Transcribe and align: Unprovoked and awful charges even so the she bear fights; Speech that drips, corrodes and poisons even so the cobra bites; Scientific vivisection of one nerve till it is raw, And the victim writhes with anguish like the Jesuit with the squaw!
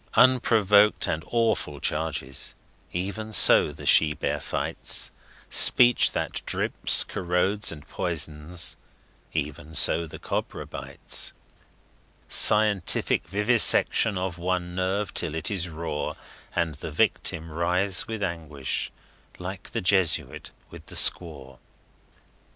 Unprovoked 0.15 1.07
and 1.07 1.23
awful 1.27 1.79
charges 1.79 2.55
even 2.91 3.31
so 3.31 3.71
the 3.71 3.85
she 3.85 4.15
bear 4.15 4.39
fights; 4.39 5.11
Speech 5.47 6.13
that 6.13 6.43
drips, 6.47 7.03
corrodes 7.03 7.71
and 7.71 7.87
poisons 7.87 8.77
even 9.31 9.75
so 9.75 10.07
the 10.07 10.17
cobra 10.17 10.65
bites; 10.65 11.33
Scientific 12.27 13.27
vivisection 13.27 14.17
of 14.17 14.39
one 14.39 14.73
nerve 14.73 15.13
till 15.13 15.35
it 15.35 15.51
is 15.51 15.69
raw, 15.69 16.15
And 16.55 16.73
the 16.73 16.89
victim 16.89 17.51
writhes 17.51 18.07
with 18.07 18.23
anguish 18.23 18.91
like 19.37 19.69
the 19.69 19.81
Jesuit 19.81 20.49
with 20.71 20.83
the 20.87 20.95
squaw! 20.95 21.59